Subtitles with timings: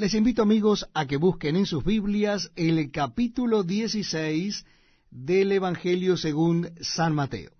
[0.00, 4.64] Les invito amigos a que busquen en sus Biblias el capítulo 16
[5.10, 7.50] del Evangelio según San Mateo.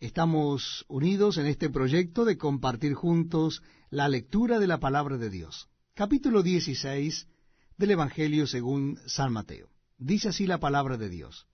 [0.00, 5.68] Estamos unidos en este proyecto de compartir juntos la lectura de la palabra de Dios.
[5.92, 7.28] Capítulo 16
[7.76, 9.68] del Evangelio según San Mateo.
[9.98, 11.46] Dice así la palabra de Dios.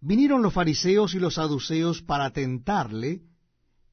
[0.00, 3.22] Vinieron los fariseos y los saduceos para tentarle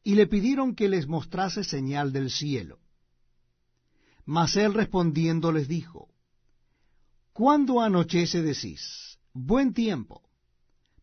[0.04, 2.81] y le pidieron que les mostrase señal del cielo.
[4.32, 6.08] Mas él respondiendo les dijo,
[7.34, 9.20] ¿Cuándo anochece decís?
[9.34, 10.22] Buen tiempo,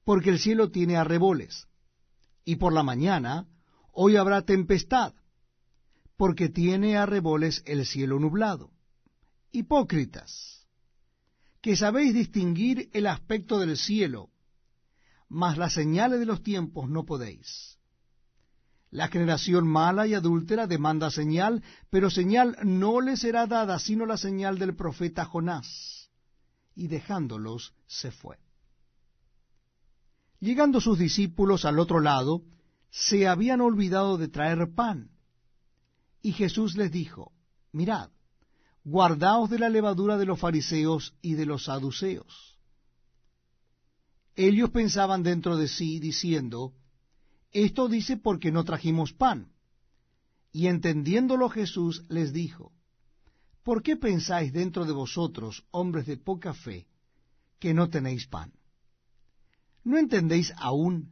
[0.02, 1.68] porque el cielo tiene arreboles,
[2.46, 3.46] y por la mañana
[3.92, 5.12] hoy habrá tempestad,
[6.16, 8.70] porque tiene arreboles el cielo nublado.
[9.52, 10.66] Hipócritas,
[11.60, 14.30] que sabéis distinguir el aspecto del cielo,
[15.28, 17.77] mas las señales de los tiempos no podéis.
[18.90, 24.16] La generación mala y adúltera demanda señal, pero señal no le será dada sino la
[24.16, 26.10] señal del profeta Jonás.
[26.74, 28.38] Y dejándolos se fue.
[30.40, 32.42] Llegando sus discípulos al otro lado,
[32.90, 35.10] se habían olvidado de traer pan.
[36.22, 37.32] Y Jesús les dijo,
[37.72, 38.10] Mirad,
[38.84, 42.56] guardaos de la levadura de los fariseos y de los saduceos.
[44.34, 46.72] Ellos pensaban dentro de sí, diciendo,
[47.52, 49.52] esto dice porque no trajimos pan.
[50.52, 52.72] Y entendiéndolo Jesús les dijo,
[53.62, 56.86] ¿por qué pensáis dentro de vosotros, hombres de poca fe,
[57.58, 58.52] que no tenéis pan?
[59.84, 61.10] ¿No entendéis aún,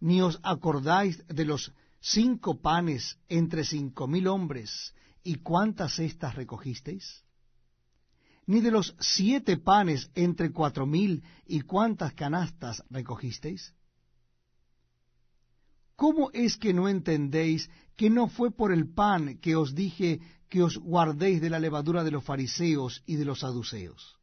[0.00, 7.24] ni os acordáis de los cinco panes entre cinco mil hombres, y cuántas cestas recogisteis?
[8.46, 13.74] ¿Ni de los siete panes entre cuatro mil, y cuántas canastas recogisteis?
[16.00, 20.62] ¿Cómo es que no entendéis que no fue por el pan que os dije que
[20.62, 24.16] os guardéis de la levadura de los fariseos y de los saduceos?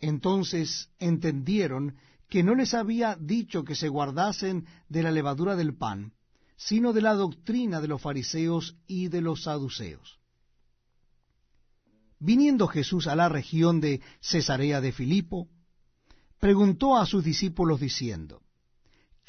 [0.00, 1.94] Entonces entendieron
[2.28, 6.14] que no les había dicho que se guardasen de la levadura del pan,
[6.56, 10.18] sino de la doctrina de los fariseos y de los saduceos.
[12.18, 15.46] Viniendo Jesús a la región de Cesarea de Filipo,
[16.40, 18.42] preguntó a sus discípulos diciendo,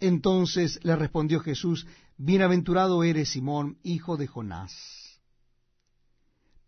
[0.00, 1.86] Entonces le respondió Jesús,
[2.18, 5.20] Bienaventurado eres, Simón, hijo de Jonás,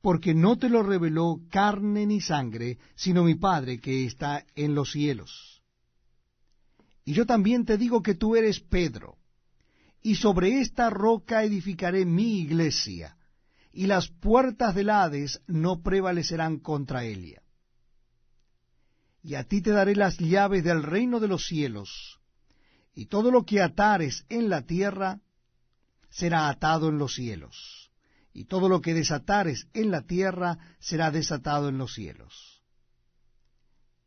[0.01, 4.93] porque no te lo reveló carne ni sangre, sino mi Padre que está en los
[4.93, 5.63] cielos.
[7.05, 9.17] Y yo también te digo que tú eres Pedro,
[10.03, 13.17] y sobre esta roca edificaré mi iglesia,
[13.73, 17.43] y las puertas del Hades no prevalecerán contra ella.
[19.23, 22.18] Y a ti te daré las llaves del reino de los cielos,
[22.99, 25.21] y todo lo que atares en la tierra
[26.11, 27.93] será atado en los cielos,
[28.33, 32.61] y todo lo que desatares en la tierra será desatado en los cielos.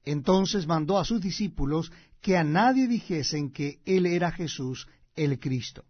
[0.04, 5.86] Entonces mandó a sus discípulos que a nadie dijesen que él era Jesús el Cristo.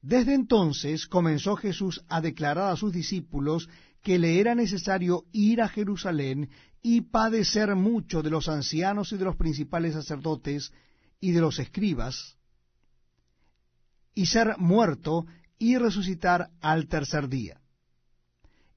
[0.00, 3.68] Desde entonces comenzó Jesús a declarar a sus discípulos
[4.00, 6.48] que le era necesario ir a Jerusalén
[6.80, 10.72] y padecer mucho de los ancianos y de los principales sacerdotes
[11.20, 12.36] y de los escribas,
[14.14, 15.26] y ser muerto
[15.58, 17.60] y resucitar al tercer día.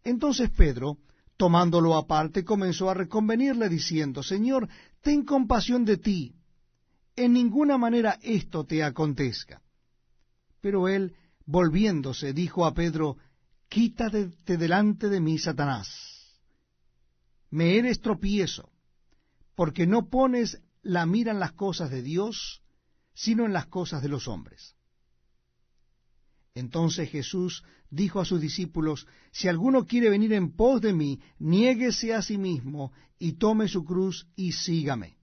[0.04, 0.98] Entonces Pedro,
[1.38, 4.68] tomándolo aparte, comenzó a reconvenirle diciendo, Señor,
[5.02, 6.36] ten compasión de ti,
[7.16, 9.62] en ninguna manera esto te acontezca.
[10.62, 11.16] Pero él,
[11.46, 13.18] volviéndose, dijo a Pedro,
[13.74, 15.90] Quítate delante de mí, Satanás.
[17.50, 18.70] Me eres tropiezo,
[19.56, 22.62] porque no pones la mira en las cosas de Dios,
[23.14, 24.76] sino en las cosas de los hombres.
[26.54, 32.14] Entonces Jesús dijo a sus discípulos, Si alguno quiere venir en pos de mí, niéguese
[32.14, 35.18] a sí mismo y tome su cruz y sígame.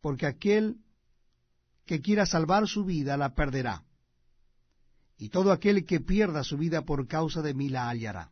[0.00, 0.78] Porque aquel
[1.86, 3.84] que quiera salvar su vida la perderá,
[5.16, 8.31] y todo aquel que pierda su vida por causa de mí la hallará.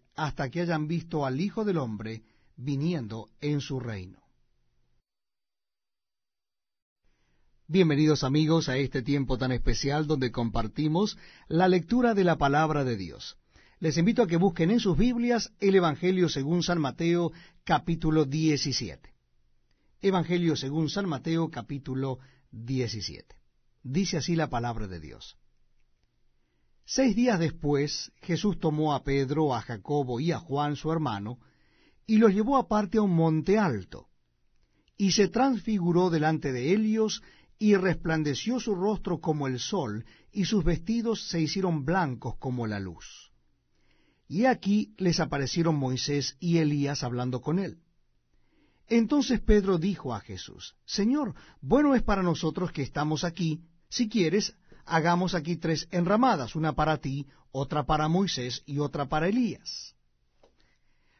[0.21, 2.21] hasta que hayan visto al Hijo del Hombre
[2.55, 4.19] viniendo en su reino.
[7.65, 12.97] Bienvenidos amigos a este tiempo tan especial donde compartimos la lectura de la palabra de
[12.97, 13.37] Dios.
[13.79, 17.31] Les invito a que busquen en sus Biblias el Evangelio según San Mateo
[17.63, 19.09] capítulo 17.
[20.03, 22.19] Evangelio según San Mateo capítulo
[22.51, 23.35] 17.
[23.81, 25.35] Dice así la palabra de Dios.
[26.85, 31.39] Seis días después Jesús tomó a Pedro, a Jacobo y a Juan su hermano,
[32.05, 34.07] y los llevó aparte a un monte alto,
[34.97, 37.21] y se transfiguró delante de ellos,
[37.57, 42.79] y resplandeció su rostro como el sol, y sus vestidos se hicieron blancos como la
[42.79, 43.31] luz.
[44.27, 47.79] Y aquí les aparecieron Moisés y Elías hablando con él.
[48.87, 54.55] Entonces Pedro dijo a Jesús, Señor, bueno es para nosotros que estamos aquí, si quieres,
[54.85, 59.95] hagamos aquí tres enramadas, una para ti, otra para Moisés y otra para Elías.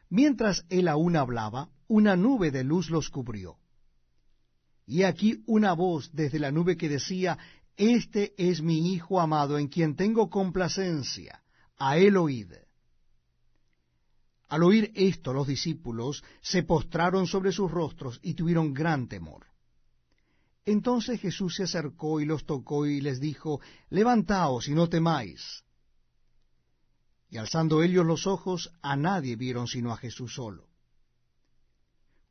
[0.08, 3.56] Mientras él aún hablaba, una nube de luz los cubrió.
[4.86, 7.38] Y aquí una voz desde la nube que decía,
[7.76, 11.42] Este es mi Hijo amado en quien tengo complacencia,
[11.78, 12.52] a él oíd.
[14.48, 19.51] Al oír esto los discípulos se postraron sobre sus rostros y tuvieron gran temor.
[20.64, 23.60] Entonces Jesús se acercó y los tocó y les dijo,
[23.90, 25.64] Levantaos y no temáis.
[27.28, 30.68] Y alzando ellos los ojos, a nadie vieron sino a Jesús solo.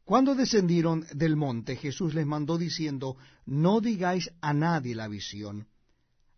[0.05, 5.67] Cuando descendieron del monte, Jesús les mandó diciendo, No digáis a nadie la visión,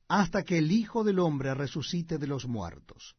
[0.07, 3.15] hasta que el Hijo del Hombre resucite de los muertos.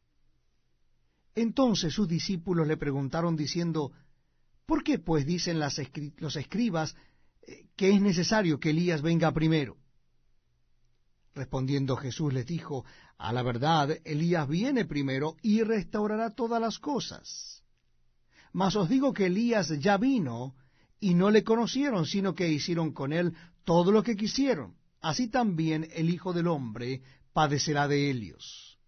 [1.33, 3.91] Entonces sus discípulos le preguntaron diciendo,
[4.65, 6.95] ¿Por qué pues dicen los escribas
[7.75, 9.77] que es necesario que Elías venga primero.
[11.33, 12.85] Respondiendo Jesús les dijo,
[13.17, 17.63] A la verdad, Elías viene primero y restaurará todas las cosas.
[18.53, 20.55] Mas os digo que Elías ya vino
[20.99, 24.77] y no le conocieron, sino que hicieron con él todo lo que quisieron.
[25.01, 27.01] Así también el Hijo del Hombre
[27.33, 28.79] padecerá de ellos.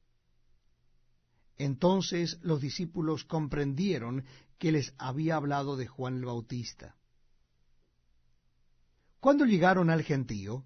[1.57, 4.24] Entonces los discípulos comprendieron
[4.57, 6.95] que les había hablado de Juan el Bautista.
[9.19, 10.66] Cuando llegaron al gentío,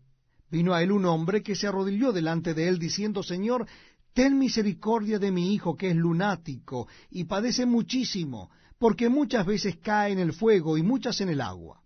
[0.49, 3.65] vino a él un hombre que se arrodilló delante de él, diciendo, Señor,
[4.13, 10.11] ten misericordia de mi hijo, que es lunático, y padece muchísimo, porque muchas veces cae
[10.11, 11.81] en el fuego y muchas en el agua.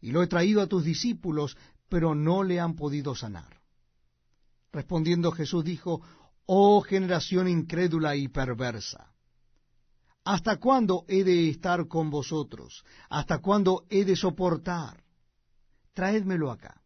[0.00, 1.56] Y lo he traído a tus discípulos,
[1.88, 3.60] pero no le han podido sanar.
[4.72, 6.00] Respondiendo Jesús dijo,
[6.46, 9.14] Oh generación incrédula y perversa,
[10.24, 12.84] ¿hasta cuándo he de estar con vosotros?
[13.08, 15.03] ¿Hasta cuándo he de soportar?
[15.94, 16.82] Traédmelo acá.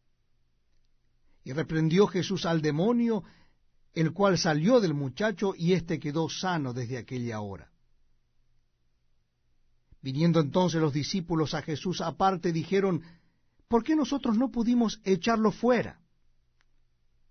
[1.43, 3.25] Y reprendió Jesús al demonio,
[3.95, 7.73] el cual salió del muchacho, y éste quedó sano desde aquella hora.
[10.01, 13.03] Viniendo entonces los discípulos a Jesús aparte, dijeron,
[13.67, 16.01] ¿por qué nosotros no pudimos echarlo fuera?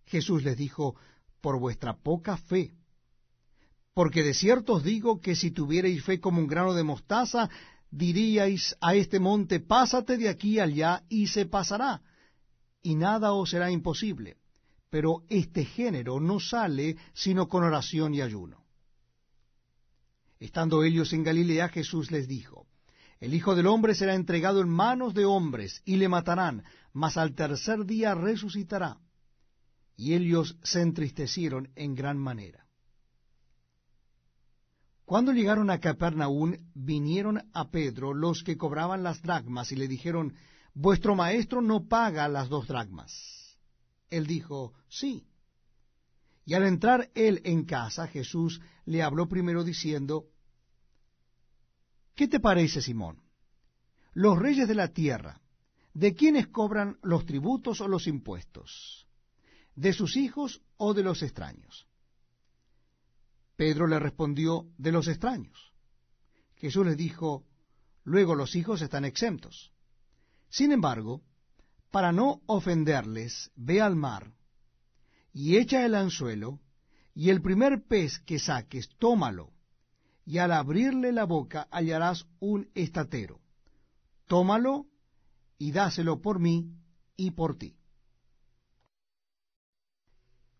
[0.05, 0.95] Jesús les dijo,
[1.41, 2.73] por vuestra poca fe.
[3.93, 7.49] Porque de cierto os digo que si tuvierais fe como un grano de mostaza,
[7.91, 12.01] diríais a este monte, pásate de aquí allá, y se pasará,
[12.81, 14.37] y nada os será imposible.
[14.89, 18.65] Pero este género no sale sino con oración y ayuno.
[20.39, 22.67] Estando ellos en Galilea, Jesús les dijo,
[23.19, 27.33] El Hijo del Hombre será entregado en manos de hombres, y le matarán, mas al
[27.35, 28.97] tercer día resucitará.
[29.95, 32.66] Y ellos se entristecieron en gran manera.
[35.07, 40.35] Cuando llegaron a Capernaum, vinieron a Pedro los que cobraban las dracmas y le dijeron,
[40.73, 43.57] Vuestro maestro no paga las dos dracmas.
[44.09, 45.25] Él dijo, Sí.
[46.43, 50.25] Y al entrar él en casa, Jesús le habló primero diciendo,
[52.13, 53.21] ¿Qué te parece, Simón?
[54.11, 55.39] Los reyes de la tierra,
[55.93, 59.07] ¿de quiénes cobran los tributos o los impuestos?
[59.73, 61.86] ¿De sus hijos o de los extraños?
[63.57, 65.73] Pedro le respondió, de los extraños.
[66.55, 67.43] Jesús les dijo,
[68.03, 69.73] luego los hijos están exentos.
[70.49, 71.23] Sin embargo,
[71.91, 74.33] para no ofenderles, ve al mar
[75.33, 76.59] y echa el anzuelo,
[77.13, 79.51] y el primer pez que saques, tómalo,
[80.25, 83.39] y al abrirle la boca hallarás un estatero.
[84.27, 84.87] Tómalo
[85.57, 86.71] y dáselo por mí
[87.15, 87.76] y por ti.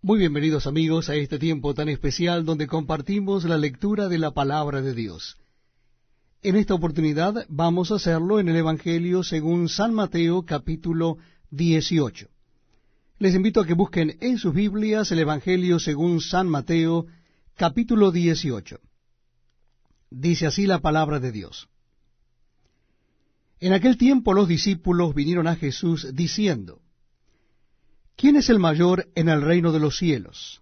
[0.07, 4.81] Muy bienvenidos amigos a este tiempo tan especial donde compartimos la lectura de la palabra
[4.81, 5.35] de Dios.
[6.41, 11.17] En esta oportunidad vamos a hacerlo en el Evangelio según San Mateo capítulo
[11.51, 12.29] 18.
[13.19, 17.07] Les invito a que busquen en sus Biblias el Evangelio según San Mateo
[17.57, 18.79] capítulo 18.
[20.09, 21.67] Dice así la palabra de Dios.
[23.59, 26.79] En aquel tiempo los discípulos vinieron a Jesús diciendo,
[28.17, 30.61] ¿quién es el mayor en el reino de los cielos?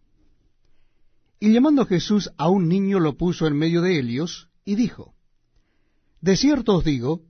[1.40, 5.16] Y llamando Jesús a un niño lo puso en medio de ellos, y dijo,
[6.22, 7.22] De cierto os digo,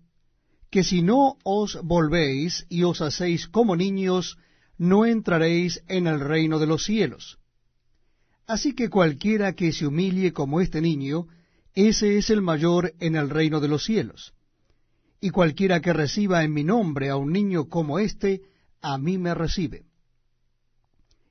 [0.72, 4.38] que si no os volvéis y os hacéis como niños,
[4.78, 7.38] no entraréis en el reino de los cielos.
[8.48, 11.28] Así que cualquiera que se humille como este niño,
[11.74, 14.34] ese es el mayor en el reino de los cielos.
[15.22, 18.42] Y cualquiera que reciba en mi nombre a un niño como éste,
[18.82, 19.86] a mí me recibe.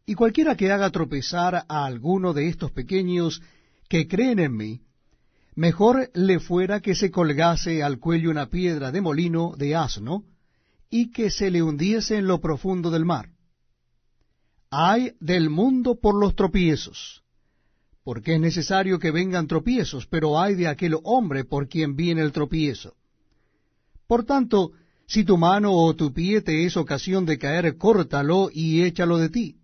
[0.07, 3.41] Y cualquiera que haga tropezar a alguno de estos pequeños
[3.89, 4.81] que creen en mí,
[5.55, 10.25] mejor le fuera que se colgase al cuello una piedra de molino de asno,
[10.91, 13.31] y que se le hundiese en lo profundo del mar.
[14.71, 17.23] Hay del mundo por los tropiezos,
[18.05, 22.33] porque es necesario que vengan tropiezos, pero hay de aquel hombre por quien viene el
[22.33, 22.95] tropiezo.
[24.07, 24.73] Por tanto,
[25.07, 29.31] si tu mano o tu pie te es ocasión de caer, córtalo y échalo de
[29.31, 29.57] ti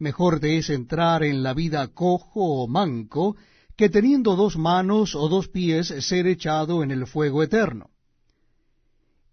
[0.00, 3.36] mejor te es entrar en la vida cojo o manco,
[3.76, 7.90] que teniendo dos manos o dos pies ser echado en el fuego eterno.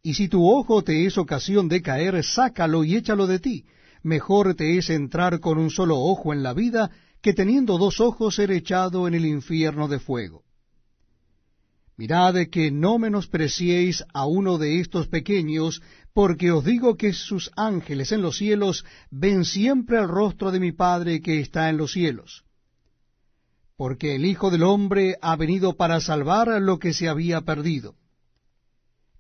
[0.04, 3.66] Y si tu ojo te es ocasión de caer, sácalo y échalo de ti.
[4.04, 8.36] Mejor te es entrar con un solo ojo en la vida, que teniendo dos ojos
[8.36, 10.44] ser echado en el infierno de fuego.
[11.98, 15.82] Mirad que no menospreciéis a uno de estos pequeños,
[16.13, 20.72] porque os digo que sus ángeles en los cielos ven siempre el rostro de mi
[20.72, 22.44] Padre que está en los cielos.
[23.75, 27.96] Porque el Hijo del Hombre ha venido para salvar lo que se había perdido.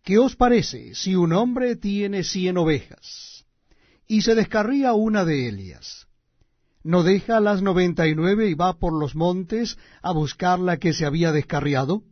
[0.03, 3.45] ¿Qué os parece si un hombre tiene cien ovejas,
[4.07, 6.07] y se descarría una de ellas?
[6.83, 10.93] ¿No deja las noventa y nueve y va por los montes a buscar la que
[10.93, 12.03] se había descarriado?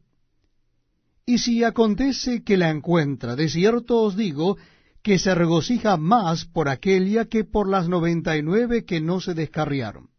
[1.25, 4.58] Y si acontece que la encuentra, de cierto os digo
[5.01, 9.34] que se regocija más por aquella que por las noventa y nueve que no se
[9.34, 10.10] descarriaron.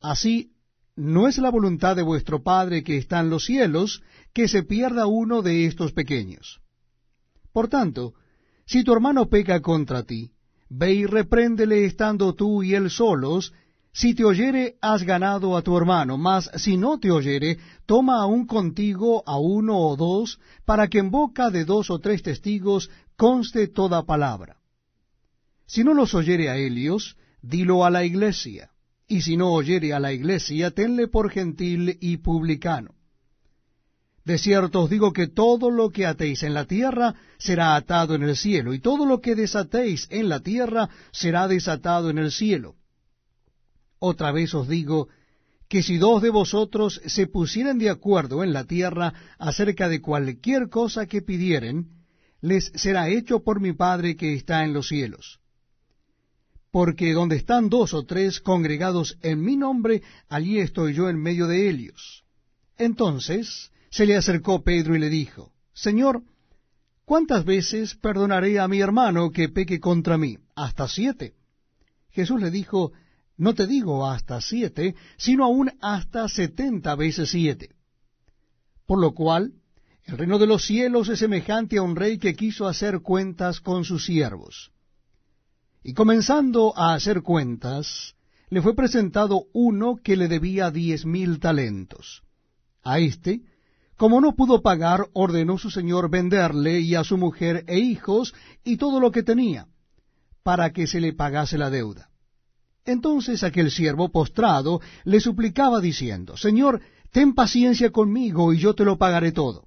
[0.00, 0.52] Así,
[0.96, 5.06] no es la voluntad de vuestro Padre que está en los cielos que se pierda
[5.06, 6.60] uno de estos pequeños.
[7.52, 8.14] Por tanto,
[8.66, 10.32] si tu hermano peca contra ti,
[10.68, 13.52] ve y repréndele estando tú y él solos,
[13.92, 18.46] si te oyere, has ganado a tu hermano, mas si no te oyere, toma aún
[18.46, 23.68] contigo a uno o dos, para que en boca de dos o tres testigos conste
[23.68, 24.56] toda palabra.
[25.66, 28.70] Si no los oyere a ellos, dilo a la iglesia,
[29.06, 32.94] y si no oyere a la iglesia, tenle por gentil y publicano.
[34.24, 38.22] De cierto os digo que todo lo que atéis en la tierra será atado en
[38.22, 42.76] el cielo, y todo lo que desatéis en la tierra será desatado en el cielo.
[44.04, 45.10] Otra vez os digo
[45.68, 50.68] que si dos de vosotros se pusieren de acuerdo en la tierra acerca de cualquier
[50.68, 51.86] cosa que pidieren,
[52.40, 55.38] les será hecho por mi Padre que está en los cielos.
[56.72, 61.46] Porque donde están dos o tres congregados en mi nombre, allí estoy yo en medio
[61.46, 62.24] de ellos.
[62.78, 66.24] Entonces se le acercó Pedro y le dijo, Señor,
[67.04, 70.38] ¿cuántas veces perdonaré a mi hermano que peque contra mí?
[70.56, 71.34] Hasta siete.
[72.10, 72.92] Jesús le dijo,
[73.42, 77.70] no te digo hasta siete, sino aún hasta setenta veces siete.
[78.86, 79.54] Por lo cual,
[80.04, 83.84] el reino de los cielos es semejante a un rey que quiso hacer cuentas con
[83.84, 84.70] sus siervos.
[85.82, 88.14] Y comenzando a hacer cuentas,
[88.48, 92.22] le fue presentado uno que le debía diez mil talentos.
[92.84, 93.40] A éste,
[93.96, 98.76] como no pudo pagar, ordenó su señor venderle y a su mujer e hijos y
[98.76, 99.66] todo lo que tenía,
[100.44, 102.11] para que se le pagase la deuda.
[102.84, 108.98] Entonces aquel siervo postrado le suplicaba diciendo, Señor, ten paciencia conmigo y yo te lo
[108.98, 109.66] pagaré todo.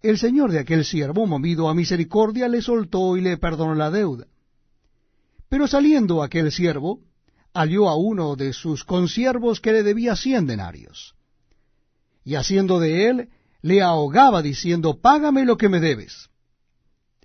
[0.00, 4.26] El señor de aquel siervo, movido a misericordia, le soltó y le perdonó la deuda.
[5.48, 7.00] Pero saliendo aquel siervo,
[7.52, 11.16] halló a uno de sus consiervos que le debía cien denarios.
[12.24, 13.28] Y haciendo de él,
[13.62, 16.27] le ahogaba diciendo, Págame lo que me debes.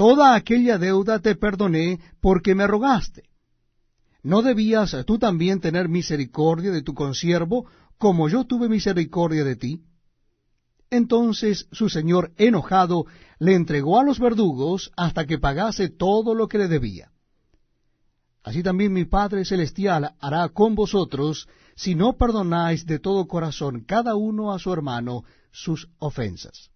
[0.00, 3.24] toda aquella deuda te perdoné porque me rogaste.
[4.22, 7.66] ¿No debías tú también tener misericordia de tu consiervo,
[7.98, 9.82] como yo tuve misericordia de ti?
[10.88, 13.04] Entonces su señor, enojado,
[13.38, 17.10] le entregó a los verdugos hasta que pagase todo lo que le debía.
[18.42, 24.14] Así también mi Padre Celestial hará con vosotros, si no perdonáis de todo corazón cada
[24.14, 26.70] uno a su hermano sus ofensas.